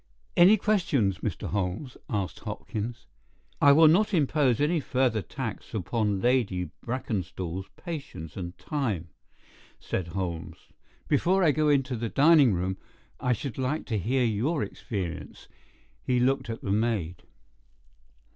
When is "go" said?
11.51-11.69